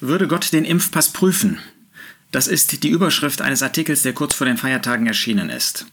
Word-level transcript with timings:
Würde 0.00 0.28
Gott 0.28 0.52
den 0.52 0.64
Impfpass 0.64 1.12
prüfen? 1.12 1.58
Das 2.30 2.46
ist 2.46 2.84
die 2.84 2.88
Überschrift 2.88 3.42
eines 3.42 3.62
Artikels, 3.62 4.02
der 4.02 4.12
kurz 4.12 4.34
vor 4.34 4.46
den 4.46 4.56
Feiertagen 4.56 5.06
erschienen 5.06 5.50
ist. 5.50 5.86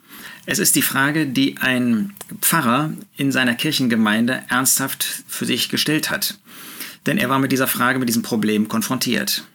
Es 0.45 0.59
ist 0.59 0.75
die 0.75 0.83
Frage, 0.83 1.25
die 1.25 1.57
ein 1.57 2.13
Pfarrer 2.39 2.91
in 3.17 3.31
seiner 3.31 3.55
Kirchengemeinde 3.55 4.43
ernsthaft 4.47 5.23
für 5.27 5.45
sich 5.45 5.69
gestellt 5.69 6.11
hat. 6.11 6.37
Denn 7.07 7.17
er 7.17 7.29
war 7.29 7.39
mit 7.39 7.51
dieser 7.51 7.67
Frage, 7.67 7.97
mit 7.97 8.09
diesem 8.09 8.21
Problem 8.21 8.67
konfrontiert. 8.67 9.45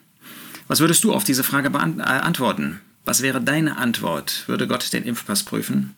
Was 0.66 0.80
würdest 0.80 1.04
du 1.04 1.12
auf 1.12 1.22
diese 1.22 1.44
Frage 1.44 1.68
äh, 1.68 2.02
antworten? 2.02 2.80
Was 3.04 3.22
wäre 3.22 3.40
deine 3.40 3.76
Antwort? 3.76 4.44
Würde 4.46 4.66
Gott 4.66 4.92
den 4.92 5.04
Impfpass 5.04 5.44
prüfen? 5.44 5.94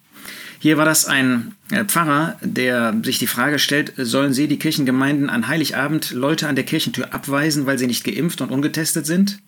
Hier 0.62 0.78
war 0.78 0.84
das 0.84 1.06
ein 1.06 1.56
äh, 1.72 1.84
Pfarrer, 1.84 2.36
der 2.40 2.94
sich 3.02 3.18
die 3.18 3.26
Frage 3.26 3.58
stellt, 3.58 3.94
sollen 3.96 4.32
Sie 4.32 4.46
die 4.46 4.60
Kirchengemeinden 4.60 5.28
an 5.28 5.48
Heiligabend 5.48 6.12
Leute 6.12 6.46
an 6.46 6.54
der 6.54 6.64
Kirchentür 6.64 7.12
abweisen, 7.12 7.66
weil 7.66 7.80
sie 7.80 7.88
nicht 7.88 8.04
geimpft 8.04 8.40
und 8.40 8.52
ungetestet 8.52 9.04
sind? 9.04 9.40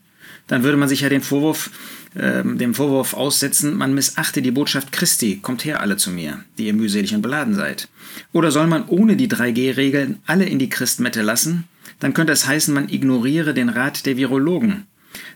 Dann 0.48 0.64
würde 0.64 0.76
man 0.76 0.88
sich 0.88 1.02
ja 1.02 1.08
den 1.08 1.20
Vorwurf, 1.20 1.70
äh, 2.16 2.42
dem 2.42 2.74
Vorwurf 2.74 3.14
aussetzen, 3.14 3.76
man 3.76 3.94
missachte 3.94 4.42
die 4.42 4.50
Botschaft 4.50 4.90
Christi, 4.90 5.38
kommt 5.40 5.64
her 5.64 5.80
alle 5.80 5.96
zu 5.96 6.10
mir, 6.10 6.42
die 6.58 6.66
ihr 6.66 6.74
mühselig 6.74 7.14
und 7.14 7.22
beladen 7.22 7.54
seid. 7.54 7.86
Oder 8.32 8.50
soll 8.50 8.66
man 8.66 8.88
ohne 8.88 9.14
die 9.14 9.28
3G-Regeln 9.28 10.18
alle 10.26 10.46
in 10.46 10.58
die 10.58 10.68
Christmette 10.68 11.22
lassen? 11.22 11.62
Dann 12.00 12.12
könnte 12.12 12.32
es 12.32 12.48
heißen, 12.48 12.74
man 12.74 12.88
ignoriere 12.88 13.54
den 13.54 13.68
Rat 13.68 14.04
der 14.06 14.16
Virologen. 14.16 14.88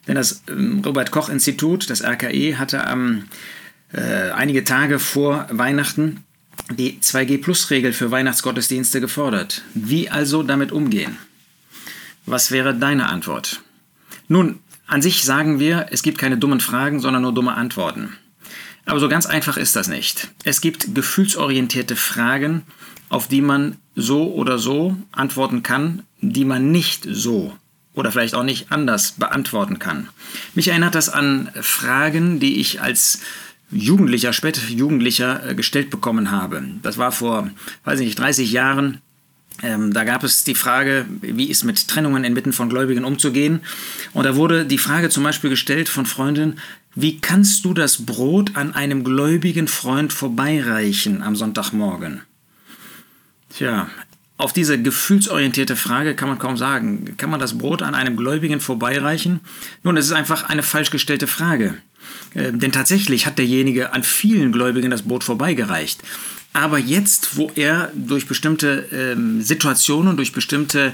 Denn 0.09 0.17
das 0.17 0.43
ähm, 0.49 0.83
Robert 0.85 1.13
Koch 1.13 1.29
Institut, 1.29 1.89
das 1.89 2.03
RKI, 2.03 2.57
hatte 2.59 2.85
am 2.85 3.27
äh, 3.93 4.31
einige 4.31 4.65
Tage 4.65 4.99
vor 4.99 5.47
Weihnachten 5.51 6.25
die 6.71 6.99
2G-Plus-Regel 7.01 7.93
für 7.93 8.11
Weihnachtsgottesdienste 8.11 9.01
gefordert. 9.01 9.63
Wie 9.75 10.11
also 10.11 10.43
damit 10.43 10.73
umgehen? 10.73 11.17
Was 12.27 12.51
wäre 12.51 12.75
deine 12.75 13.07
Antwort? 13.09 13.63
Nun, 14.29 14.59
an 14.87 15.03
sich 15.03 15.25
sagen 15.25 15.61
wir, 15.61 15.87
es 15.91 16.03
gibt 16.03 16.19
keine 16.19 16.37
dummen 16.37 16.61
Fragen, 16.61 17.01
sondern 17.01 17.23
nur 17.23 17.33
dumme 17.33 17.55
Antworten. 17.55 18.15
Aber 18.85 19.01
so 19.01 19.09
ganz 19.09 19.27
einfach 19.27 19.57
ist 19.57 19.77
das 19.77 19.89
nicht. 19.89 20.29
Es 20.45 20.61
gibt 20.61 20.95
gefühlsorientierte 20.95 21.97
Fragen, 21.97 22.63
auf 23.11 23.29
die 23.29 23.43
man 23.43 23.77
so 23.95 24.33
oder 24.33 24.59
so 24.59 24.97
antworten 25.13 25.63
kann, 25.63 26.03
die 26.21 26.45
man 26.45 26.71
nicht 26.71 27.07
so 27.09 27.57
oder 27.95 28.13
vielleicht 28.13 28.35
auch 28.35 28.45
nicht 28.45 28.71
anders 28.71 29.13
beantworten 29.13 29.79
kann. 29.79 30.09
Mich 30.55 30.69
erinnert 30.69 30.95
das 30.95 31.09
an 31.09 31.51
Fragen, 31.61 32.39
die 32.39 32.61
ich 32.61 32.81
als 32.81 33.21
Jugendlicher, 33.71 34.33
später 34.33 34.63
Jugendlicher 34.69 35.51
äh, 35.51 35.55
gestellt 35.55 35.91
bekommen 35.91 36.31
habe. 36.31 36.63
Das 36.83 36.99
war 36.99 37.13
vor, 37.13 37.51
weiß 37.85 38.01
ich 38.01 38.07
nicht, 38.07 38.19
30 38.19 38.51
Jahren. 38.51 39.01
Ähm, 39.63 39.93
da 39.93 40.05
gab 40.05 40.25
es 40.25 40.45
die 40.45 40.55
Frage, 40.55 41.07
wie 41.21 41.51
ist 41.51 41.65
mit 41.65 41.89
Trennungen 41.89 42.25
inmitten 42.25 42.53
von 42.53 42.69
Gläubigen 42.69 43.05
umzugehen. 43.05 43.61
Und 44.13 44.25
da 44.25 44.37
wurde 44.37 44.65
die 44.65 44.79
Frage 44.79 45.11
zum 45.11 45.25
Beispiel 45.25 45.51
gestellt 45.51 45.89
von 45.89 46.07
Freundinnen, 46.07 46.61
wie 46.95 47.21
kannst 47.21 47.65
du 47.65 47.75
das 47.75 48.07
Brot 48.07 48.57
an 48.57 48.75
einem 48.75 49.05
gläubigen 49.05 49.69
Freund 49.69 50.13
vorbeireichen 50.13 51.23
am 51.23 51.37
Sonntagmorgen? 51.37 52.23
Tja, 53.51 53.89
auf 54.39 54.53
diese 54.53 54.81
gefühlsorientierte 54.81 55.77
Frage 55.77 56.15
kann 56.15 56.29
man 56.29 56.39
kaum 56.39 56.57
sagen. 56.57 57.17
Kann 57.17 57.29
man 57.29 57.41
das 57.41 57.59
Brot 57.59 57.83
an 57.83 57.95
einem 57.95 58.17
Gläubigen 58.17 58.61
vorbeireichen? 58.61 59.41
Nun, 59.83 59.97
es 59.97 60.07
ist 60.07 60.13
einfach 60.13 60.45
eine 60.45 60.63
falsch 60.63 60.91
gestellte 60.91 61.27
Frage. 61.27 61.75
Äh, 62.35 62.53
denn 62.53 62.73
tatsächlich 62.73 63.27
hat 63.27 63.39
derjenige 63.39 63.93
an 63.93 64.05
vielen 64.05 64.53
Gläubigen 64.53 64.91
das 64.91 65.03
Brot 65.03 65.25
vorbeigereicht. 65.25 66.03
Aber 66.53 66.79
jetzt, 66.79 67.37
wo 67.37 67.51
er 67.57 67.91
durch 67.95 68.27
bestimmte 68.27 68.87
ähm, 68.93 69.43
Situationen, 69.43 70.17
durch 70.17 70.33
bestimmte 70.33 70.93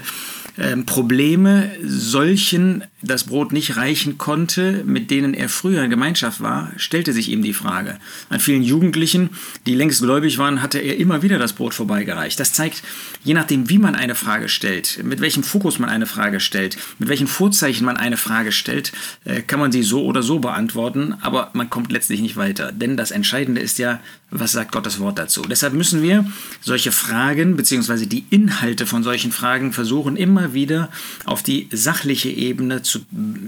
ähm, 0.57 0.85
Probleme 0.85 1.71
solchen 1.83 2.83
das 3.05 3.25
Brot 3.25 3.53
nicht 3.53 3.77
reichen 3.77 4.17
konnte, 4.17 4.83
mit 4.85 5.11
denen 5.11 5.33
er 5.33 5.49
früher 5.49 5.83
in 5.83 5.89
Gemeinschaft 5.89 6.41
war, 6.41 6.71
stellte 6.77 7.13
sich 7.13 7.29
ihm 7.29 7.43
die 7.43 7.53
Frage. 7.53 7.97
An 8.29 8.39
vielen 8.39 8.63
Jugendlichen, 8.63 9.29
die 9.65 9.75
längst 9.75 10.01
gläubig 10.01 10.37
waren, 10.37 10.61
hatte 10.61 10.79
er 10.79 10.97
immer 10.97 11.21
wieder 11.21 11.37
das 11.37 11.53
Brot 11.53 11.73
vorbeigereicht. 11.73 12.39
Das 12.39 12.53
zeigt, 12.53 12.83
je 13.23 13.33
nachdem, 13.33 13.69
wie 13.69 13.77
man 13.77 13.95
eine 13.95 14.15
Frage 14.15 14.49
stellt, 14.49 15.03
mit 15.03 15.21
welchem 15.21 15.43
Fokus 15.43 15.79
man 15.79 15.89
eine 15.89 16.05
Frage 16.05 16.39
stellt, 16.39 16.77
mit 16.99 17.09
welchen 17.09 17.27
Vorzeichen 17.27 17.85
man 17.85 17.97
eine 17.97 18.17
Frage 18.17 18.51
stellt, 18.51 18.91
äh, 19.23 19.41
kann 19.41 19.59
man 19.59 19.71
sie 19.71 19.83
so 19.83 20.05
oder 20.05 20.23
so 20.23 20.39
beantworten, 20.39 21.15
aber 21.21 21.51
man 21.53 21.69
kommt 21.69 21.91
letztlich 21.91 22.21
nicht 22.21 22.37
weiter. 22.37 22.71
Denn 22.71 22.97
das 22.97 23.11
Entscheidende 23.11 23.61
ist 23.61 23.77
ja, 23.77 23.99
was 24.31 24.51
sagt 24.51 24.71
Gottes 24.71 24.99
Wort 24.99 25.19
dazu? 25.19 25.43
Deshalb 25.43 25.73
müssen 25.73 26.01
wir 26.01 26.25
solche 26.61 26.91
Fragen 26.91 27.55
bzw. 27.55 28.05
die 28.05 28.25
Inhalte 28.29 28.85
von 28.85 29.03
solchen 29.03 29.31
Fragen 29.31 29.71
versuchen, 29.71 30.15
immer 30.15 30.53
wieder 30.53 30.89
auf 31.25 31.43
die 31.43 31.69
sachliche 31.71 32.29
Ebene 32.29 32.81
zu 32.81 32.94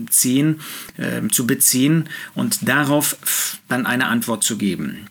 ziehen, 0.10 0.62
äh, 0.98 1.28
zu 1.30 1.48
beziehen 1.48 2.10
und 2.36 2.68
darauf 2.68 3.60
dann 3.68 3.86
eine 3.86 4.08
Antwort 4.08 4.44
zu 4.44 4.58
geben. 4.58 5.08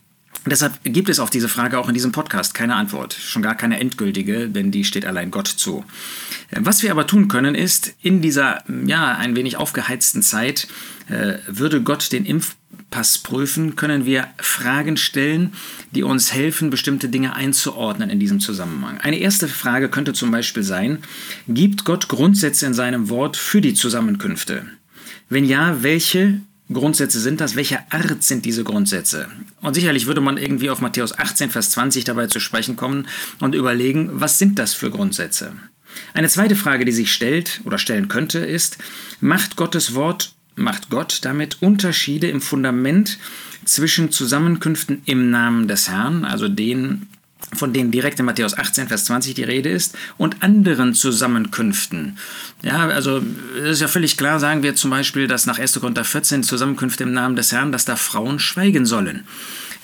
Deshalb 0.49 0.79
gibt 0.85 1.09
es 1.09 1.19
auf 1.19 1.31
diese 1.31 1.49
Frage 1.49 1.77
auch 1.79 1.89
in 1.89 1.95
diesem 1.95 2.13
Podcast 2.13 2.55
keine 2.55 2.77
Antwort, 2.77 3.15
schon 3.15 3.43
gar 3.43 3.57
keine 3.57 3.81
endgültige, 3.81 4.49
denn 4.49 4.71
die 4.71 4.85
steht 4.85 5.05
allein 5.05 5.33
Gott 5.33 5.49
zu. 5.49 5.85
Äh, 6.51 6.61
was 6.61 6.83
wir 6.83 6.93
aber 6.93 7.07
tun 7.07 7.29
können, 7.29 7.55
ist 7.55 7.95
in 8.01 8.23
dieser 8.23 8.63
ja 8.87 9.17
ein 9.17 9.35
wenig 9.35 9.57
aufgeheizten 9.57 10.23
Zeit 10.23 10.69
äh, 11.09 11.39
würde 11.49 11.83
Gott 11.83 12.13
den 12.13 12.25
Impfpass 12.87 13.19
prüfen, 13.19 13.77
können 13.77 14.07
wir 14.07 14.29
Fragen 14.39 14.97
stellen, 14.97 15.53
die 15.91 16.03
uns 16.03 16.33
helfen, 16.33 16.71
bestimmte 16.71 17.09
Dinge 17.09 17.35
einzuordnen 17.35 18.09
in 18.09 18.19
diesem 18.19 18.41
Zusammenhang. 18.41 18.99
Eine 18.99 19.19
erste 19.19 19.49
Frage 19.49 19.89
könnte 19.91 20.15
zum 20.15 20.31
Beispiel 20.31 20.63
sein: 20.63 20.99
Gibt 21.47 21.85
Gott 21.85 22.09
Grundsätze 22.09 22.65
in 22.65 22.75
seinem 22.75 23.11
Wort 23.11 23.37
für 23.37 23.61
die 23.61 23.75
Zusammenkünfte? 23.75 24.65
Wenn 25.29 25.45
ja, 25.45 25.83
welche 25.83 26.41
Grundsätze 26.73 27.21
sind 27.21 27.41
das? 27.41 27.55
Welcher 27.55 27.85
Art 27.91 28.23
sind 28.23 28.45
diese 28.45 28.65
Grundsätze? 28.65 29.29
Und 29.61 29.75
sicherlich 29.75 30.07
würde 30.07 30.23
man 30.23 30.39
irgendwie 30.39 30.71
auf 30.71 30.81
Matthäus 30.81 31.17
18, 31.19 31.51
Vers 31.51 31.71
20 31.71 32.05
dabei 32.05 32.29
zu 32.29 32.41
sprechen 32.41 32.77
kommen 32.77 33.09
und 33.41 33.55
überlegen, 33.55 34.09
was 34.15 34.39
sind 34.39 34.59
das 34.59 34.73
für 34.73 34.91
Grundsätze? 34.91 35.53
Eine 36.15 36.29
zweite 36.29 36.57
Frage, 36.57 36.85
die 36.85 36.93
sich 36.93 37.13
stellt 37.13 37.61
oder 37.65 37.79
stellen 37.79 38.09
könnte, 38.09 38.39
ist, 38.39 38.79
macht 39.21 39.57
Gottes 39.57 39.95
Wort, 39.95 40.36
macht 40.57 40.91
Gott 40.91 41.21
damit 41.23 41.63
Unterschiede 41.63 42.29
im 42.29 42.41
Fundament 42.41 43.19
zwischen 43.65 44.11
Zusammenkünften 44.11 45.03
im 45.05 45.31
Namen 45.31 45.69
des 45.69 45.89
Herrn, 45.89 46.25
also 46.25 46.49
den 46.49 47.07
von 47.53 47.73
denen 47.73 47.91
direkt 47.91 48.19
in 48.19 48.27
Matthäus 48.27 48.57
18, 48.57 48.89
Vers 48.89 49.05
20 49.07 49.35
die 49.35 49.43
Rede 49.43 49.69
ist, 49.69 49.97
und 50.17 50.43
anderen 50.43 50.95
Zusammenkünften. 50.95 52.19
Ja, 52.63 52.89
also 52.89 53.23
es 53.63 53.73
ist 53.73 53.81
ja 53.81 53.89
völlig 53.89 54.17
klar, 54.17 54.41
sagen 54.41 54.63
wir 54.63 54.75
zum 54.75 54.91
Beispiel, 54.91 55.27
dass 55.27 55.47
nach 55.47 55.59
1. 55.59 55.81
Korinther 55.81 56.05
14 56.05 56.43
Zusammenkünfte 56.43 57.05
im 57.05 57.13
Namen 57.13 57.37
des 57.37 57.53
Herrn, 57.53 57.73
dass 57.73 57.85
da 57.85 57.97
Frauen 57.97 58.39
schweigen 58.39 58.87
sollen. 58.87 59.25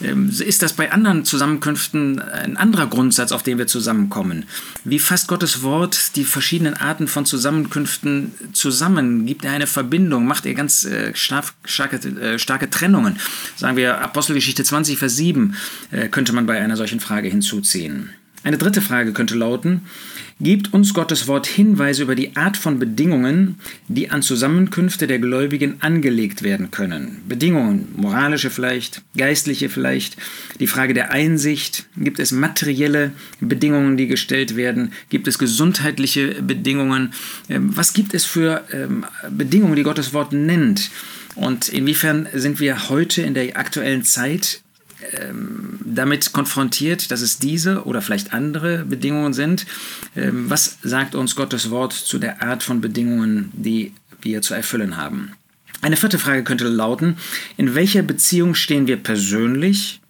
Ähm, 0.02 0.30
ist 0.30 0.62
das 0.62 0.72
bei 0.72 0.90
anderen 0.92 1.24
Zusammenkünften 1.24 2.18
ein 2.20 2.56
anderer 2.56 2.86
Grundsatz, 2.86 3.32
auf 3.32 3.42
den 3.42 3.58
wir 3.58 3.66
zusammenkommen? 3.66 4.44
Wie 4.84 4.98
fasst 4.98 5.28
Gottes 5.28 5.62
Wort 5.62 6.16
die 6.16 6.24
verschiedenen 6.24 6.74
Arten 6.74 7.08
von 7.08 7.26
Zusammenkünften 7.26 8.32
zusammen? 8.52 9.26
Gibt 9.26 9.44
er 9.44 9.52
eine 9.52 9.66
Verbindung? 9.66 10.26
Macht 10.26 10.46
er 10.46 10.54
ganz 10.54 10.84
äh, 10.84 11.12
starke, 11.14 11.96
äh, 12.08 12.38
starke 12.38 12.70
Trennungen? 12.70 13.19
Sagen 13.56 13.76
wir 13.76 14.00
Apostelgeschichte 14.00 14.64
20, 14.64 14.98
Vers 14.98 15.16
7 15.16 15.56
äh, 15.90 16.08
könnte 16.08 16.32
man 16.32 16.46
bei 16.46 16.60
einer 16.60 16.76
solchen 16.76 17.00
Frage 17.00 17.28
hinzuziehen. 17.42 18.10
Eine 18.44 18.58
dritte 18.58 18.80
Frage 18.80 19.12
könnte 19.12 19.36
lauten, 19.36 19.82
gibt 20.41 20.72
uns 20.72 20.94
Gottes 20.94 21.28
Wort 21.28 21.47
Hinweise 21.47 22.03
über 22.03 22.16
die 22.16 22.34
Art 22.34 22.56
von 22.56 22.80
Bedingungen, 22.80 23.60
die 23.86 24.10
an 24.10 24.22
Zusammenkünfte 24.22 25.06
der 25.06 25.20
Gläubigen 25.20 25.76
angelegt 25.78 26.42
werden 26.42 26.72
können. 26.72 27.19
Bedingungen, 27.28 27.86
moralische 27.94 28.50
vielleicht, 28.50 29.02
geistliche 29.16 29.69
vielleicht, 29.69 30.16
die 30.58 30.66
Frage 30.66 30.92
der 30.92 31.12
Einsicht, 31.12 31.86
gibt 31.97 32.19
es 32.19 32.32
materielle 32.32 33.12
Bedingungen, 33.38 33.97
die 33.97 34.08
gestellt 34.08 34.56
werden, 34.56 34.92
gibt 35.08 35.28
es 35.28 35.38
gesundheitliche 35.38 36.42
Bedingungen, 36.42 37.12
ähm, 37.48 37.76
was 37.76 37.92
gibt 37.92 38.12
es 38.12 38.25
für 38.25 38.64
ähm, 38.72 39.04
Bedingungen, 39.31 39.76
die 39.76 39.84
Gottes 39.84 40.12
Wort 40.12 40.32
nennt. 40.32 40.90
Und 41.37 41.69
inwiefern 41.69 42.26
sind 42.34 42.58
wir 42.58 42.88
heute 42.88 43.22
in 43.22 43.34
der 43.34 43.56
aktuellen 43.56 44.02
Zeit 44.02 44.62
ähm, 45.12 45.78
damit 45.94 46.32
konfrontiert, 46.32 47.10
dass 47.10 47.20
es 47.20 47.38
diese 47.38 47.84
oder 47.84 48.02
vielleicht 48.02 48.32
andere 48.32 48.84
Bedingungen 48.84 49.32
sind. 49.32 49.66
Ähm, 50.16 50.50
was 50.50 50.78
sagt 50.82 51.14
uns 51.14 51.36
Gottes 51.36 51.70
Wort 51.70 51.92
zu 51.92 52.18
der 52.18 52.42
Art 52.42 52.62
von 52.62 52.80
Bedingungen, 52.80 53.50
die 53.54 53.92
wir 54.20 54.42
zu 54.42 54.54
erfüllen 54.54 54.96
haben? 54.96 55.32
Eine 55.80 55.96
vierte 55.96 56.18
Frage 56.18 56.44
könnte 56.44 56.68
lauten, 56.68 57.16
in 57.56 57.74
welcher 57.74 58.02
Beziehung 58.02 58.54
stehen 58.54 58.86
wir 58.86 58.98
persönlich 58.98 60.01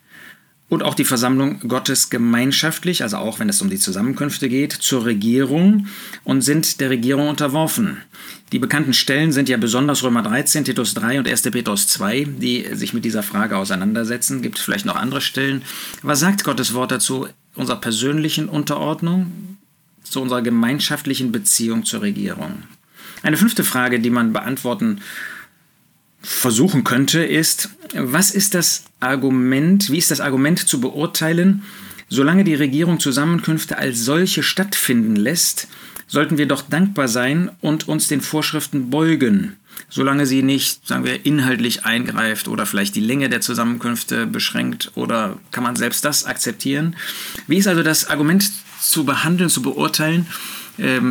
und 0.72 0.82
auch 0.82 0.94
die 0.94 1.04
Versammlung 1.04 1.60
Gottes 1.68 2.08
gemeinschaftlich, 2.08 3.02
also 3.02 3.18
auch 3.18 3.38
wenn 3.38 3.50
es 3.50 3.60
um 3.60 3.68
die 3.68 3.78
Zusammenkünfte 3.78 4.48
geht, 4.48 4.72
zur 4.72 5.04
Regierung 5.04 5.86
und 6.24 6.40
sind 6.40 6.80
der 6.80 6.88
Regierung 6.88 7.28
unterworfen. 7.28 7.98
Die 8.52 8.58
bekannten 8.58 8.94
Stellen 8.94 9.32
sind 9.32 9.50
ja 9.50 9.58
besonders 9.58 10.02
Römer 10.02 10.22
13, 10.22 10.64
Titus 10.64 10.94
3 10.94 11.18
und 11.18 11.28
1. 11.28 11.42
Petrus 11.42 11.88
2, 11.88 12.24
die 12.38 12.68
sich 12.72 12.94
mit 12.94 13.04
dieser 13.04 13.22
Frage 13.22 13.58
auseinandersetzen. 13.58 14.40
Gibt 14.40 14.58
vielleicht 14.58 14.86
noch 14.86 14.96
andere 14.96 15.20
Stellen. 15.20 15.60
Was 16.00 16.20
sagt 16.20 16.42
Gottes 16.42 16.72
Wort 16.72 16.90
dazu 16.90 17.28
unserer 17.54 17.78
persönlichen 17.78 18.48
Unterordnung, 18.48 19.58
zu 20.02 20.22
unserer 20.22 20.40
gemeinschaftlichen 20.40 21.32
Beziehung 21.32 21.84
zur 21.84 22.00
Regierung? 22.00 22.62
Eine 23.22 23.36
fünfte 23.36 23.62
Frage, 23.62 24.00
die 24.00 24.08
man 24.08 24.32
beantworten 24.32 25.02
versuchen 26.22 26.84
könnte, 26.84 27.24
ist, 27.24 27.70
was 27.94 28.30
ist 28.30 28.54
das 28.54 28.84
Argument, 29.00 29.90
wie 29.90 29.98
ist 29.98 30.10
das 30.10 30.20
Argument 30.20 30.58
zu 30.58 30.80
beurteilen, 30.80 31.62
solange 32.08 32.44
die 32.44 32.54
Regierung 32.54 33.00
Zusammenkünfte 33.00 33.78
als 33.78 34.04
solche 34.04 34.42
stattfinden 34.42 35.16
lässt, 35.16 35.68
sollten 36.06 36.38
wir 36.38 36.46
doch 36.46 36.62
dankbar 36.62 37.08
sein 37.08 37.50
und 37.60 37.88
uns 37.88 38.06
den 38.06 38.20
Vorschriften 38.20 38.90
beugen, 38.90 39.56
solange 39.88 40.26
sie 40.26 40.42
nicht, 40.42 40.86
sagen 40.86 41.04
wir, 41.04 41.24
inhaltlich 41.24 41.84
eingreift 41.86 42.48
oder 42.48 42.66
vielleicht 42.66 42.94
die 42.94 43.00
Länge 43.00 43.30
der 43.30 43.40
Zusammenkünfte 43.40 44.26
beschränkt 44.26 44.92
oder 44.94 45.38
kann 45.50 45.64
man 45.64 45.74
selbst 45.74 46.04
das 46.04 46.24
akzeptieren? 46.24 46.96
Wie 47.46 47.56
ist 47.56 47.66
also 47.66 47.82
das 47.82 48.08
Argument 48.08 48.50
zu 48.80 49.04
behandeln, 49.04 49.48
zu 49.48 49.62
beurteilen, 49.62 50.26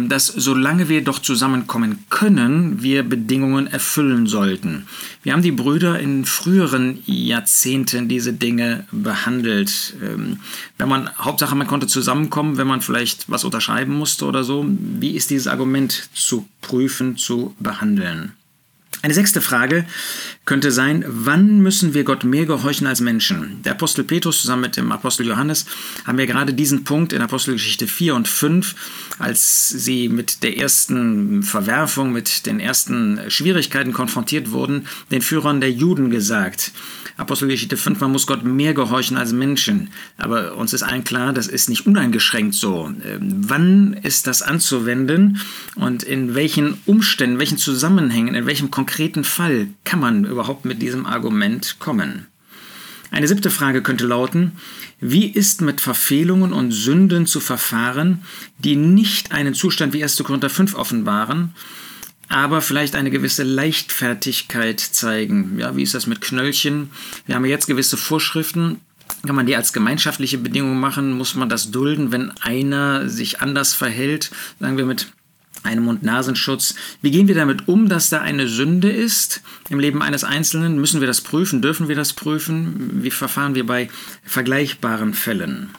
dass 0.09 0.27
solange 0.27 0.89
wir 0.89 1.03
doch 1.03 1.19
zusammenkommen 1.19 2.05
können, 2.09 2.81
wir 2.81 3.03
Bedingungen 3.03 3.67
erfüllen 3.67 4.25
sollten. 4.27 4.87
Wir 5.23 5.33
haben 5.33 5.43
die 5.43 5.51
Brüder 5.51 5.99
in 5.99 6.25
früheren 6.25 6.99
Jahrzehnten 7.05 8.07
diese 8.07 8.33
Dinge 8.33 8.85
behandelt. 8.91 9.95
Ähm, 10.03 10.39
wenn 10.77 10.89
man, 10.89 11.09
Hauptsache 11.17 11.55
man 11.55 11.67
konnte 11.67 11.87
zusammenkommen, 11.87 12.57
wenn 12.57 12.67
man 12.67 12.81
vielleicht 12.81 13.29
was 13.29 13.43
unterschreiben 13.43 13.93
musste 13.93 14.25
oder 14.25 14.43
so, 14.43 14.65
wie 14.67 15.11
ist 15.11 15.29
dieses 15.29 15.47
Argument 15.47 16.09
zu 16.13 16.47
prüfen, 16.61 17.17
zu 17.17 17.55
behandeln? 17.59 18.33
Eine 19.03 19.15
sechste 19.15 19.41
Frage 19.41 19.85
könnte 20.45 20.71
sein, 20.71 21.03
wann 21.07 21.59
müssen 21.61 21.95
wir 21.95 22.03
Gott 22.03 22.23
mehr 22.23 22.45
gehorchen 22.45 22.85
als 22.85 23.01
Menschen? 23.01 23.61
Der 23.63 23.71
Apostel 23.71 24.03
Petrus 24.03 24.41
zusammen 24.41 24.61
mit 24.61 24.77
dem 24.77 24.91
Apostel 24.91 25.25
Johannes 25.25 25.65
haben 26.05 26.19
ja 26.19 26.25
gerade 26.27 26.53
diesen 26.53 26.83
Punkt 26.83 27.11
in 27.11 27.21
Apostelgeschichte 27.21 27.87
4 27.87 28.13
und 28.13 28.27
5, 28.27 28.75
als 29.17 29.69
sie 29.69 30.07
mit 30.07 30.43
der 30.43 30.57
ersten 30.57 31.41
Verwerfung, 31.41 32.11
mit 32.11 32.45
den 32.45 32.59
ersten 32.59 33.19
Schwierigkeiten 33.29 33.91
konfrontiert 33.91 34.51
wurden, 34.51 34.85
den 35.09 35.23
Führern 35.23 35.61
der 35.61 35.71
Juden 35.71 36.11
gesagt. 36.11 36.71
Apostelgeschichte 37.17 37.77
5, 37.77 37.99
man 38.01 38.11
muss 38.11 38.27
Gott 38.27 38.43
mehr 38.43 38.73
gehorchen 38.73 39.17
als 39.17 39.31
Menschen. 39.31 39.89
Aber 40.17 40.55
uns 40.55 40.73
ist 40.73 40.83
allen 40.83 41.03
klar, 41.03 41.33
das 41.33 41.47
ist 41.47 41.69
nicht 41.69 41.87
uneingeschränkt 41.87 42.53
so. 42.53 42.91
Ähm, 43.05 43.41
wann 43.47 43.93
ist 43.93 44.27
das 44.27 44.41
anzuwenden 44.41 45.39
und 45.75 46.03
in 46.03 46.35
welchen 46.35 46.77
Umständen, 46.85 47.39
welchen 47.39 47.57
Zusammenhängen, 47.57 48.35
in 48.35 48.45
welchem 48.45 48.71
konkreten 48.71 48.90
Fall 49.23 49.67
kann 49.83 49.99
man 49.99 50.25
überhaupt 50.25 50.65
mit 50.65 50.81
diesem 50.81 51.05
Argument 51.05 51.77
kommen? 51.79 52.27
Eine 53.11 53.27
siebte 53.27 53.49
Frage 53.49 53.81
könnte 53.81 54.07
lauten, 54.07 54.53
wie 55.01 55.25
ist 55.25 55.61
mit 55.61 55.81
Verfehlungen 55.81 56.53
und 56.53 56.71
Sünden 56.71 57.25
zu 57.25 57.41
verfahren, 57.41 58.23
die 58.59 58.77
nicht 58.77 59.33
einen 59.33 59.53
Zustand 59.53 59.93
wie 59.93 60.03
1. 60.03 60.23
Korinther 60.23 60.49
5 60.49 60.75
offenbaren, 60.75 61.53
aber 62.29 62.61
vielleicht 62.61 62.95
eine 62.95 63.11
gewisse 63.11 63.43
Leichtfertigkeit 63.43 64.79
zeigen. 64.79 65.59
Ja, 65.59 65.75
wie 65.75 65.83
ist 65.83 65.93
das 65.93 66.07
mit 66.07 66.21
Knöllchen? 66.21 66.91
Wir 67.25 67.35
haben 67.35 67.43
jetzt 67.43 67.67
gewisse 67.67 67.97
Vorschriften. 67.97 68.79
Kann 69.25 69.35
man 69.35 69.45
die 69.45 69.57
als 69.57 69.73
gemeinschaftliche 69.73 70.37
Bedingung 70.37 70.79
machen? 70.79 71.11
Muss 71.11 71.35
man 71.35 71.49
das 71.49 71.71
dulden, 71.71 72.13
wenn 72.13 72.31
einer 72.39 73.09
sich 73.09 73.41
anders 73.41 73.73
verhält? 73.73 74.31
Sagen 74.61 74.77
wir 74.77 74.85
mit 74.85 75.11
einem 75.63 75.85
Mund-Nasenschutz. 75.85 76.75
Wie 77.01 77.11
gehen 77.11 77.27
wir 77.27 77.35
damit 77.35 77.67
um, 77.67 77.89
dass 77.89 78.09
da 78.09 78.21
eine 78.21 78.47
Sünde 78.47 78.89
ist 78.89 79.41
im 79.69 79.79
Leben 79.79 80.01
eines 80.01 80.23
Einzelnen? 80.23 80.79
Müssen 80.79 81.01
wir 81.01 81.07
das 81.07 81.21
prüfen? 81.21 81.61
Dürfen 81.61 81.87
wir 81.87 81.95
das 81.95 82.13
prüfen? 82.13 83.03
Wie 83.03 83.11
verfahren 83.11 83.55
wir 83.55 83.65
bei 83.65 83.89
vergleichbaren 84.23 85.13
Fällen? 85.13 85.69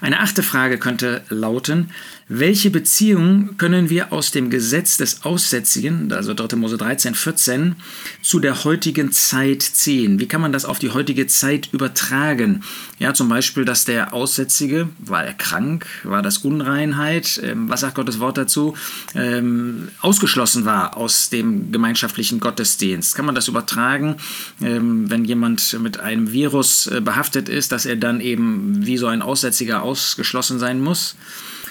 Eine 0.00 0.20
achte 0.20 0.42
Frage 0.42 0.78
könnte 0.78 1.22
lauten, 1.28 1.90
welche 2.32 2.70
Beziehung 2.70 3.56
können 3.56 3.90
wir 3.90 4.12
aus 4.12 4.30
dem 4.30 4.50
Gesetz 4.50 4.96
des 4.96 5.24
Aussätzigen, 5.24 6.12
also 6.12 6.32
3. 6.32 6.54
Mose 6.54 6.76
13, 6.76 7.16
14, 7.16 7.74
zu 8.22 8.38
der 8.38 8.62
heutigen 8.62 9.10
Zeit 9.10 9.62
ziehen? 9.62 10.20
Wie 10.20 10.28
kann 10.28 10.40
man 10.40 10.52
das 10.52 10.64
auf 10.64 10.78
die 10.78 10.90
heutige 10.90 11.26
Zeit 11.26 11.70
übertragen? 11.72 12.62
Ja, 13.00 13.14
zum 13.14 13.28
Beispiel, 13.28 13.64
dass 13.64 13.84
der 13.84 14.14
Aussätzige, 14.14 14.90
war 15.00 15.24
er 15.24 15.34
krank, 15.34 15.86
war 16.04 16.22
das 16.22 16.38
Unreinheit, 16.38 17.40
ähm, 17.42 17.68
was 17.68 17.80
sagt 17.80 17.96
Gottes 17.96 18.20
Wort 18.20 18.38
dazu, 18.38 18.76
ähm, 19.16 19.88
ausgeschlossen 20.00 20.64
war 20.64 20.96
aus 20.96 21.30
dem 21.30 21.72
gemeinschaftlichen 21.72 22.38
Gottesdienst. 22.38 23.16
Kann 23.16 23.26
man 23.26 23.34
das 23.34 23.48
übertragen, 23.48 24.16
ähm, 24.62 25.10
wenn 25.10 25.24
jemand 25.24 25.76
mit 25.80 25.98
einem 25.98 26.30
Virus 26.30 26.86
äh, 26.86 27.00
behaftet 27.00 27.48
ist, 27.48 27.72
dass 27.72 27.86
er 27.86 27.96
dann 27.96 28.20
eben 28.20 28.86
wie 28.86 28.98
so 28.98 29.08
ein 29.08 29.20
Aussätziger 29.20 29.82
ausgeschlossen 29.90 30.58
sein 30.58 30.80
muss? 30.80 31.16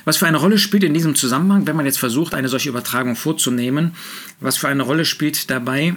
Was 0.06 0.18
für 0.18 0.28
eine 0.28 0.38
Rolle 0.38 0.58
spielt 0.58 0.84
in 0.84 0.94
diesem 0.94 1.16
Zusammenhang, 1.16 1.68
wenn 1.68 1.76
man 1.76 1.86
jetzt 1.86 2.00
versucht, 2.00 2.34
eine 2.34 2.50
solche 2.50 2.70
Übertragung 2.70 3.16
vorzunehmen, 3.16 3.96
was 4.40 4.58
für 4.58 4.68
eine 4.68 4.84
Rolle 4.84 5.06
spielt 5.06 5.50
dabei 5.50 5.96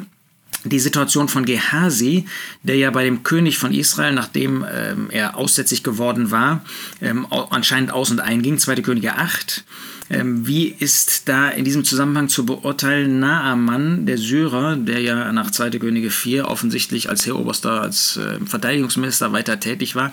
die 0.64 0.78
Situation 0.78 1.28
von 1.28 1.44
Gehasi, 1.44 2.26
der 2.62 2.76
ja 2.76 2.90
bei 2.90 3.04
dem 3.04 3.22
König 3.22 3.58
von 3.58 3.72
Israel, 3.72 4.12
nachdem 4.12 4.64
ähm, 4.72 5.08
er 5.10 5.36
aussätzlich 5.36 5.82
geworden 5.82 6.30
war, 6.30 6.64
ähm, 7.00 7.26
anscheinend 7.50 7.90
aus- 7.90 8.10
und 8.10 8.20
einging, 8.20 8.58
2. 8.58 8.76
Könige 8.76 9.16
8. 9.16 9.64
Ähm, 10.10 10.46
wie 10.46 10.66
ist 10.66 11.28
da 11.28 11.48
in 11.48 11.64
diesem 11.64 11.84
Zusammenhang 11.84 12.28
zu 12.28 12.44
beurteilen 12.44 13.18
Naaman, 13.18 14.04
der 14.04 14.18
Syrer, 14.18 14.76
der 14.76 15.00
ja 15.00 15.32
nach 15.32 15.50
2. 15.50 15.70
Könige 15.78 16.10
4 16.10 16.48
offensichtlich 16.48 17.08
als 17.08 17.24
Heeroberster, 17.26 17.80
als 17.80 18.18
äh, 18.18 18.38
Verteidigungsminister 18.44 19.32
weiter 19.32 19.58
tätig 19.58 19.94
war? 19.94 20.12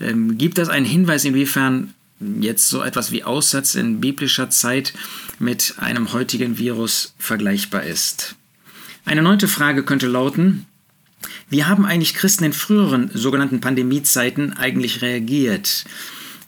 Ähm, 0.00 0.38
gibt 0.38 0.58
das 0.58 0.68
einen 0.68 0.86
Hinweis, 0.86 1.24
inwiefern 1.24 1.94
jetzt 2.40 2.68
so 2.68 2.82
etwas 2.82 3.12
wie 3.12 3.24
Aussatz 3.24 3.74
in 3.74 4.00
biblischer 4.00 4.50
Zeit 4.50 4.92
mit 5.38 5.74
einem 5.78 6.12
heutigen 6.12 6.58
Virus 6.58 7.14
vergleichbar 7.18 7.84
ist. 7.84 8.34
Eine 9.08 9.22
neunte 9.22 9.48
Frage 9.48 9.84
könnte 9.84 10.06
lauten, 10.06 10.66
wie 11.48 11.64
haben 11.64 11.86
eigentlich 11.86 12.12
Christen 12.12 12.44
in 12.44 12.52
früheren 12.52 13.10
sogenannten 13.14 13.62
Pandemiezeiten 13.62 14.52
eigentlich 14.52 15.00
reagiert? 15.00 15.86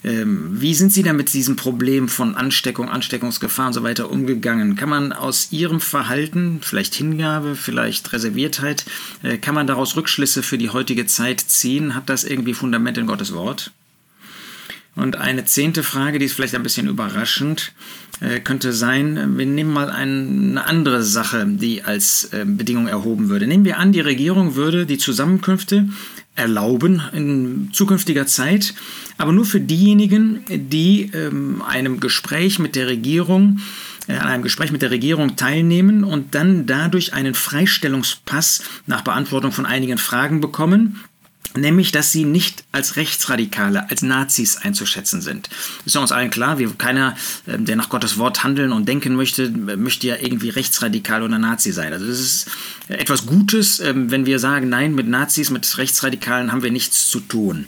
Ähm, 0.04 0.60
wie 0.60 0.74
sind 0.74 0.92
Sie 0.92 1.02
da 1.02 1.14
mit 1.14 1.32
diesem 1.32 1.56
Problem 1.56 2.10
von 2.10 2.34
Ansteckung, 2.34 2.90
Ansteckungsgefahr 2.90 3.68
und 3.68 3.72
so 3.72 3.82
weiter 3.82 4.10
umgegangen? 4.10 4.76
Kann 4.76 4.90
man 4.90 5.14
aus 5.14 5.52
Ihrem 5.52 5.80
Verhalten, 5.80 6.58
vielleicht 6.60 6.94
Hingabe, 6.94 7.56
vielleicht 7.56 8.12
Reserviertheit, 8.12 8.84
äh, 9.22 9.38
kann 9.38 9.54
man 9.54 9.66
daraus 9.66 9.96
Rückschlüsse 9.96 10.42
für 10.42 10.58
die 10.58 10.68
heutige 10.68 11.06
Zeit 11.06 11.40
ziehen? 11.40 11.94
Hat 11.94 12.10
das 12.10 12.24
irgendwie 12.24 12.52
Fundament 12.52 12.98
in 12.98 13.06
Gottes 13.06 13.32
Wort? 13.32 13.72
Und 14.96 15.16
eine 15.16 15.44
zehnte 15.44 15.82
Frage, 15.82 16.19
die 16.19 16.26
ist 16.26 16.34
vielleicht 16.34 16.54
ein 16.54 16.62
bisschen 16.62 16.88
überraschend, 16.88 17.72
äh, 18.20 18.40
könnte 18.40 18.72
sein, 18.72 19.38
wir 19.38 19.46
nehmen 19.46 19.72
mal 19.72 19.88
eine 19.88 20.66
andere 20.66 21.02
Sache, 21.02 21.46
die 21.46 21.84
als 21.84 22.25
äh, 22.32 22.44
Bedingung 22.44 22.88
erhoben 22.88 23.29
würde. 23.29 23.46
Nehmen 23.46 23.65
wir 23.65 23.79
an, 23.79 23.93
die 23.93 24.00
Regierung 24.00 24.56
würde 24.56 24.86
die 24.86 24.98
Zusammenkünfte 24.98 25.88
erlauben 26.34 27.03
in 27.12 27.70
zukünftiger 27.72 28.26
Zeit, 28.26 28.74
aber 29.19 29.32
nur 29.32 29.44
für 29.44 29.60
diejenigen, 29.60 30.41
die 30.48 31.10
ähm, 31.12 31.62
einem 31.62 32.00
Gespräch 32.00 32.58
mit 32.58 32.76
der 32.76 32.88
Regierung 32.88 33.60
äh, 34.06 34.17
an 34.17 34.29
einem 34.29 34.43
Gespräch 34.43 34.72
mit 34.72 34.82
der 34.82 34.91
Regierung 34.91 35.36
teilnehmen 35.36 36.05
und 36.05 36.34
dann 36.34 36.67
dadurch 36.67 37.12
einen 37.12 37.34
Freistellungspass 37.34 38.62
nach 38.86 39.03
Beantwortung 39.03 39.53
von 39.53 39.67
einigen 39.67 39.98
Fragen 39.98 40.41
bekommen 40.41 41.00
Nämlich, 41.56 41.91
dass 41.91 42.13
sie 42.13 42.25
nicht 42.25 42.63
als 42.70 42.94
Rechtsradikale, 42.94 43.91
als 43.91 44.03
Nazis 44.03 44.59
einzuschätzen 44.59 45.20
sind. 45.20 45.51
Ist 45.85 45.97
ja 45.97 46.01
uns 46.01 46.13
allen 46.13 46.31
klar, 46.31 46.61
wie 46.61 46.67
keiner, 46.67 47.17
ähm, 47.49 47.65
der 47.65 47.75
nach 47.75 47.89
Gottes 47.89 48.19
Wort 48.19 48.44
handeln 48.44 48.70
und 48.70 48.89
denken 48.89 49.17
möchte, 49.17 49.51
möchte 49.51 50.06
ja 50.06 50.15
irgendwie 50.20 50.51
rechtsradikal 50.51 51.25
oder 51.25 51.41
Nazi 51.41 51.73
sein. 51.73 51.93
Also 51.93 52.06
das 52.06 52.20
ist 52.20 52.47
etwas 52.87 53.27
Gutes, 53.27 53.81
ähm, 53.81 54.13
wenn 54.13 54.27
wir 54.27 54.39
sagen, 54.39 54.69
nein, 54.69 54.94
mit 54.94 55.09
Nazis, 55.09 55.51
mit 55.51 55.77
Rechtsradikalen 55.77 56.53
haben 56.53 56.63
wir 56.63 56.70
nichts 56.70 57.11
zu 57.11 57.19
tun. 57.19 57.67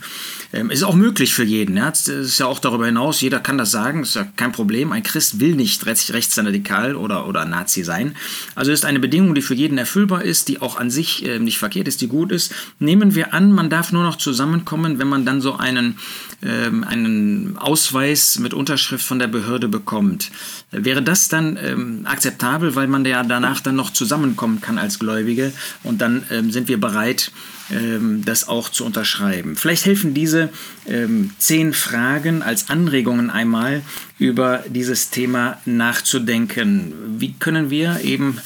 Ähm, 0.53 0.71
ist 0.71 0.85
auch 0.85 0.95
möglich 0.95 1.35
für 1.35 1.45
jeden. 1.45 1.77
Es 1.77 2.07
ist 2.07 2.39
ja 2.39 2.47
auch 2.47 2.61
darüber 2.61 2.87
hinaus, 2.87 3.21
jeder 3.21 3.41
kann 3.41 3.59
das 3.59 3.73
sagen, 3.73 4.03
ist 4.03 4.15
ja 4.15 4.29
kein 4.37 4.53
Problem. 4.53 4.93
Ein 4.93 5.03
Christ 5.03 5.41
will 5.41 5.57
nicht 5.57 5.87
rechtsradikal 5.87 6.95
oder, 6.95 7.27
oder 7.27 7.47
Nazi 7.47 7.83
sein. 7.83 8.15
Also 8.55 8.71
ist 8.71 8.85
eine 8.85 9.01
Bedingung, 9.01 9.35
die 9.35 9.43
für 9.43 9.55
jeden 9.55 9.79
erfüllbar 9.79 10.23
ist, 10.23 10.47
die 10.47 10.61
auch 10.61 10.77
an 10.77 10.91
sich 10.91 11.25
nicht 11.41 11.59
verkehrt 11.59 11.89
ist, 11.89 12.01
die 12.01 12.09
gut 12.09 12.31
ist. 12.33 12.55
Nehmen 12.79 13.15
wir 13.15 13.33
an, 13.33 13.51
man 13.63 13.71
darf 13.71 13.93
nur 13.93 14.03
noch 14.03 14.17
zusammenkommen, 14.17 14.99
wenn 14.99 15.07
man 15.07 15.25
dann 15.25 15.41
so 15.41 15.55
einen, 15.55 15.97
ähm, 16.43 16.85
einen 16.85 17.57
Ausweis 17.59 18.39
mit 18.39 18.55
Unterschrift 18.55 19.05
von 19.05 19.19
der 19.19 19.29
Behörde 19.29 19.69
bekommt. 19.69 20.31
Wäre 20.71 21.03
das 21.03 21.29
dann 21.29 21.59
ähm, 21.63 22.01
akzeptabel, 22.05 22.75
weil 22.75 22.89
man 22.89 23.05
ja 23.05 23.23
danach 23.23 23.61
dann 23.61 23.77
noch 23.77 23.91
zusammenkommen 23.91 24.61
kann 24.61 24.79
als 24.79 24.99
Gläubige 24.99 25.53
und 25.83 26.01
dann 26.01 26.25
ähm, 26.31 26.51
sind 26.51 26.69
wir 26.69 26.81
bereit, 26.81 27.31
ähm, 27.71 28.25
das 28.25 28.49
auch 28.49 28.69
zu 28.69 28.85
unterschreiben. 28.85 29.57
Vielleicht 29.57 29.87
helfen 29.87 30.15
diese 30.15 30.51
ähm, 30.87 31.31
zehn 31.39 31.73
Fragen 31.73 32.43
als 32.43 32.69
Anregungen 32.71 33.31
einmal 33.31 33.83
über 34.19 34.65
dieses 34.69 35.11
Thema 35.11 35.59
nachzudenken. 35.65 36.93
Wie 37.19 37.35
können 37.35 37.71
wir 37.71 38.01
eben 38.03 38.39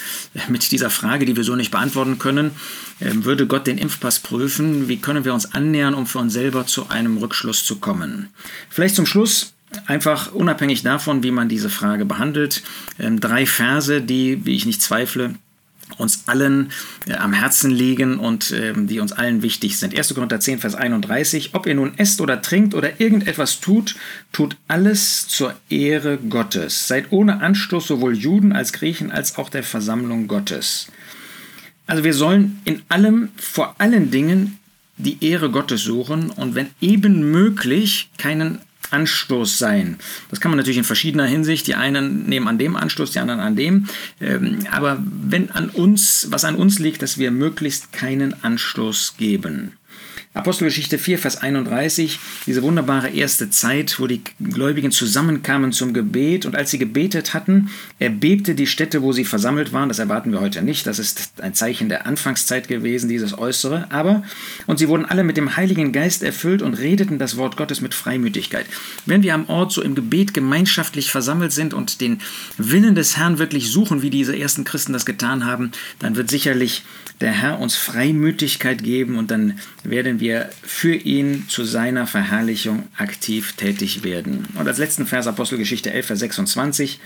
mit 0.48 0.70
dieser 0.70 0.90
Frage, 0.90 1.24
die 1.24 1.36
wir 1.36 1.44
so 1.44 1.56
nicht 1.56 1.70
beantworten 1.70 2.18
können, 2.18 2.52
ähm, 3.00 3.24
würde 3.24 3.46
Gott 3.46 3.66
den 3.66 3.78
Impfpass 3.78 4.20
prüfen? 4.20 4.88
Wie 4.88 4.98
können 4.98 5.24
wir 5.24 5.34
uns 5.34 5.52
annähern, 5.54 5.94
um 5.94 6.06
für 6.06 6.18
uns 6.18 6.32
selber 6.32 6.66
zu 6.66 6.88
einem 6.88 7.16
Rückschluss 7.18 7.64
zu 7.64 7.76
kommen? 7.76 7.85
Vielleicht 8.68 8.94
zum 8.94 9.06
Schluss 9.06 9.54
einfach 9.86 10.32
unabhängig 10.32 10.82
davon, 10.82 11.22
wie 11.22 11.30
man 11.30 11.48
diese 11.48 11.70
Frage 11.70 12.04
behandelt, 12.04 12.62
ähm, 12.98 13.20
drei 13.20 13.46
Verse, 13.46 14.00
die, 14.00 14.44
wie 14.44 14.54
ich 14.54 14.66
nicht 14.66 14.82
zweifle, 14.82 15.34
uns 15.98 16.24
allen 16.26 16.72
äh, 17.06 17.14
am 17.14 17.32
Herzen 17.32 17.70
liegen 17.70 18.18
und 18.18 18.50
äh, 18.50 18.72
die 18.76 19.00
uns 19.00 19.12
allen 19.12 19.42
wichtig 19.42 19.78
sind. 19.78 19.96
1. 19.96 20.14
Korinther 20.14 20.40
10, 20.40 20.58
Vers 20.58 20.74
31. 20.74 21.54
Ob 21.54 21.66
ihr 21.66 21.74
nun 21.74 21.96
esst 21.96 22.20
oder 22.20 22.42
trinkt 22.42 22.74
oder 22.74 23.00
irgendetwas 23.00 23.60
tut, 23.60 23.94
tut 24.32 24.56
alles 24.68 25.28
zur 25.28 25.54
Ehre 25.70 26.18
Gottes. 26.18 26.88
Seid 26.88 27.06
ohne 27.10 27.40
Anstoß 27.40 27.86
sowohl 27.86 28.16
Juden 28.16 28.52
als 28.52 28.72
Griechen 28.72 29.12
als 29.12 29.38
auch 29.38 29.48
der 29.48 29.62
Versammlung 29.62 30.26
Gottes. 30.26 30.88
Also 31.86 32.02
wir 32.02 32.14
sollen 32.14 32.60
in 32.64 32.82
allem, 32.88 33.28
vor 33.36 33.76
allen 33.78 34.10
Dingen, 34.10 34.58
die 34.98 35.24
Ehre 35.24 35.50
Gottes 35.50 35.82
suchen 35.82 36.30
und 36.30 36.54
wenn 36.54 36.68
eben 36.80 37.30
möglich 37.30 38.10
keinen 38.18 38.60
Anstoß 38.90 39.58
sein. 39.58 39.98
Das 40.30 40.40
kann 40.40 40.50
man 40.50 40.58
natürlich 40.58 40.78
in 40.78 40.84
verschiedener 40.84 41.26
Hinsicht. 41.26 41.66
Die 41.66 41.74
einen 41.74 42.26
nehmen 42.26 42.48
an 42.48 42.58
dem 42.58 42.76
Anstoß, 42.76 43.10
die 43.10 43.18
anderen 43.18 43.40
an 43.40 43.56
dem. 43.56 43.88
Ähm, 44.20 44.60
aber 44.70 45.02
wenn 45.02 45.50
an 45.50 45.70
uns, 45.70 46.28
was 46.30 46.44
an 46.44 46.54
uns 46.54 46.78
liegt, 46.78 47.02
dass 47.02 47.18
wir 47.18 47.30
möglichst 47.30 47.92
keinen 47.92 48.44
Anstoß 48.44 49.16
geben. 49.16 49.72
Apostelgeschichte 50.36 50.98
4, 50.98 51.18
Vers 51.18 51.38
31, 51.38 52.18
diese 52.46 52.62
wunderbare 52.62 53.08
erste 53.08 53.48
Zeit, 53.48 53.98
wo 53.98 54.06
die 54.06 54.20
Gläubigen 54.38 54.90
zusammenkamen 54.90 55.72
zum 55.72 55.94
Gebet 55.94 56.44
und 56.44 56.54
als 56.54 56.70
sie 56.70 56.76
gebetet 56.76 57.32
hatten, 57.32 57.70
erbebte 57.98 58.54
die 58.54 58.66
Stätte, 58.66 59.00
wo 59.00 59.12
sie 59.12 59.24
versammelt 59.24 59.72
waren. 59.72 59.88
Das 59.88 59.98
erwarten 59.98 60.32
wir 60.32 60.42
heute 60.42 60.60
nicht. 60.60 60.86
Das 60.86 60.98
ist 60.98 61.40
ein 61.40 61.54
Zeichen 61.54 61.88
der 61.88 62.06
Anfangszeit 62.06 62.68
gewesen, 62.68 63.08
dieses 63.08 63.38
Äußere. 63.38 63.86
Aber, 63.90 64.24
und 64.66 64.78
sie 64.78 64.88
wurden 64.88 65.06
alle 65.06 65.24
mit 65.24 65.38
dem 65.38 65.56
Heiligen 65.56 65.92
Geist 65.92 66.22
erfüllt 66.22 66.60
und 66.60 66.74
redeten 66.74 67.18
das 67.18 67.38
Wort 67.38 67.56
Gottes 67.56 67.80
mit 67.80 67.94
Freimütigkeit. 67.94 68.66
Wenn 69.06 69.22
wir 69.22 69.32
am 69.32 69.48
Ort 69.48 69.72
so 69.72 69.80
im 69.80 69.94
Gebet 69.94 70.34
gemeinschaftlich 70.34 71.10
versammelt 71.10 71.52
sind 71.52 71.72
und 71.72 72.02
den 72.02 72.18
Willen 72.58 72.94
des 72.94 73.16
Herrn 73.16 73.38
wirklich 73.38 73.70
suchen, 73.70 74.02
wie 74.02 74.10
diese 74.10 74.38
ersten 74.38 74.64
Christen 74.64 74.92
das 74.92 75.06
getan 75.06 75.46
haben, 75.46 75.72
dann 75.98 76.14
wird 76.14 76.28
sicherlich 76.28 76.82
der 77.22 77.32
Herr 77.32 77.58
uns 77.58 77.76
Freimütigkeit 77.76 78.82
geben 78.82 79.16
und 79.16 79.30
dann 79.30 79.58
werden 79.82 80.20
wir 80.20 80.25
für 80.62 80.94
ihn 80.94 81.46
zu 81.48 81.64
seiner 81.64 82.06
Verherrlichung 82.06 82.84
aktiv 82.96 83.52
tätig 83.52 84.02
werden. 84.02 84.46
Und 84.54 84.66
als 84.66 84.78
letzten 84.78 85.06
Vers 85.06 85.26
Apostelgeschichte 85.26 85.92
11, 85.92 86.06
Vers 86.06 86.18
26. 86.20 87.00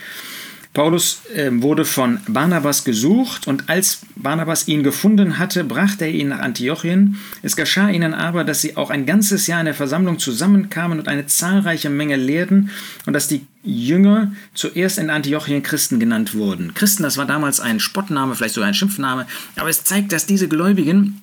Paulus 0.73 1.23
äh, 1.35 1.51
wurde 1.51 1.85
von 1.85 2.21
Barnabas 2.29 2.85
gesucht 2.85 3.49
und 3.49 3.69
als 3.69 4.03
Barnabas 4.15 4.69
ihn 4.69 4.85
gefunden 4.85 5.39
hatte, 5.39 5.65
brachte 5.65 6.05
er 6.05 6.13
ihn 6.13 6.29
nach 6.29 6.39
Antiochien. 6.39 7.19
Es 7.43 7.57
geschah 7.57 7.89
ihnen 7.91 8.15
aber, 8.15 8.45
dass 8.45 8.61
sie 8.61 8.77
auch 8.77 8.91
ein 8.91 9.05
ganzes 9.05 9.49
Jahr 9.49 9.59
in 9.59 9.65
der 9.65 9.75
Versammlung 9.75 10.21
zusammenkamen 10.21 11.01
und 11.01 11.09
eine 11.09 11.27
zahlreiche 11.27 11.91
Menge 11.91 12.15
lehrten 12.15 12.71
und 13.05 13.15
dass 13.15 13.27
die 13.27 13.47
Jünger 13.65 14.33
zuerst 14.55 14.99
in 14.99 15.11
Antiochien 15.11 15.65
Christen 15.65 15.99
genannt 15.99 16.35
wurden. 16.35 16.73
Christen, 16.75 17.03
das 17.03 17.17
war 17.17 17.27
damals 17.27 17.59
ein 17.59 17.81
Spottname, 17.81 18.37
vielleicht 18.37 18.55
sogar 18.55 18.69
ein 18.69 18.75
Schimpfname, 18.75 19.27
aber 19.57 19.71
es 19.71 19.83
zeigt, 19.83 20.13
dass 20.13 20.27
diese 20.27 20.47
Gläubigen 20.47 21.21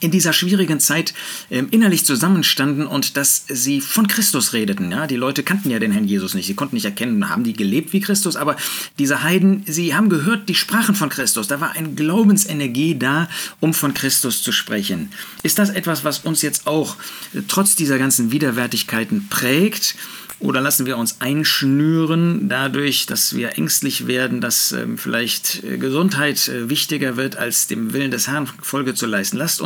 in 0.00 0.10
dieser 0.10 0.32
schwierigen 0.32 0.80
Zeit 0.80 1.14
ähm, 1.50 1.68
innerlich 1.70 2.04
zusammenstanden 2.04 2.86
und 2.86 3.16
dass 3.16 3.44
sie 3.48 3.80
von 3.80 4.06
Christus 4.06 4.52
redeten. 4.52 4.90
Ja, 4.90 5.06
die 5.06 5.16
Leute 5.16 5.42
kannten 5.42 5.70
ja 5.70 5.78
den 5.78 5.92
Herrn 5.92 6.06
Jesus 6.06 6.34
nicht, 6.34 6.46
sie 6.46 6.54
konnten 6.54 6.76
nicht 6.76 6.84
erkennen, 6.84 7.28
haben 7.28 7.44
die 7.44 7.52
gelebt 7.52 7.92
wie 7.92 8.00
Christus, 8.00 8.36
aber 8.36 8.56
diese 8.98 9.22
Heiden, 9.22 9.62
sie 9.66 9.94
haben 9.94 10.08
gehört, 10.08 10.48
die 10.48 10.54
sprachen 10.54 10.94
von 10.94 11.08
Christus. 11.08 11.48
Da 11.48 11.60
war 11.60 11.72
eine 11.72 11.90
Glaubensenergie 11.92 12.98
da, 12.98 13.28
um 13.60 13.74
von 13.74 13.94
Christus 13.94 14.42
zu 14.42 14.52
sprechen. 14.52 15.10
Ist 15.42 15.58
das 15.58 15.70
etwas, 15.70 16.04
was 16.04 16.20
uns 16.20 16.42
jetzt 16.42 16.66
auch 16.66 16.96
äh, 17.34 17.40
trotz 17.46 17.76
dieser 17.76 17.98
ganzen 17.98 18.32
Widerwärtigkeiten 18.32 19.28
prägt? 19.28 19.96
Oder 20.40 20.62
lassen 20.62 20.86
wir 20.86 20.96
uns 20.96 21.20
einschnüren 21.20 22.48
dadurch, 22.48 23.04
dass 23.04 23.36
wir 23.36 23.58
ängstlich 23.58 24.06
werden, 24.06 24.40
dass 24.40 24.72
ähm, 24.72 24.96
vielleicht 24.96 25.62
äh, 25.64 25.76
Gesundheit 25.76 26.48
äh, 26.48 26.70
wichtiger 26.70 27.18
wird, 27.18 27.36
als 27.36 27.66
dem 27.66 27.92
Willen 27.92 28.10
des 28.10 28.26
Herrn 28.26 28.48
Folge 28.62 28.94
zu 28.94 29.04
leisten? 29.04 29.36
Lasst 29.36 29.60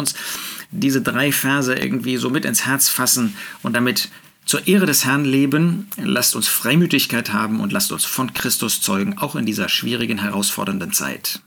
diese 0.70 1.02
drei 1.02 1.32
Verse 1.32 1.74
irgendwie 1.74 2.16
so 2.16 2.30
mit 2.30 2.44
ins 2.44 2.66
Herz 2.66 2.88
fassen 2.88 3.36
und 3.62 3.74
damit 3.74 4.08
zur 4.44 4.66
Ehre 4.66 4.86
des 4.86 5.04
Herrn 5.04 5.24
leben. 5.24 5.88
Lasst 5.96 6.36
uns 6.36 6.48
Freimütigkeit 6.48 7.32
haben 7.32 7.60
und 7.60 7.72
lasst 7.72 7.92
uns 7.92 8.04
von 8.04 8.34
Christus 8.34 8.80
zeugen, 8.80 9.18
auch 9.18 9.36
in 9.36 9.46
dieser 9.46 9.68
schwierigen, 9.68 10.18
herausfordernden 10.18 10.92
Zeit. 10.92 11.40